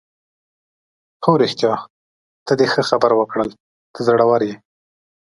هو 1.23 1.31
رښتیا، 1.43 1.73
ته 2.45 2.53
دې 2.59 2.65
ښه 2.73 2.81
خبره 2.89 3.13
وکړل، 3.17 3.49
ته 3.93 3.99
زړوره 4.07 4.45
یې. 4.49 4.55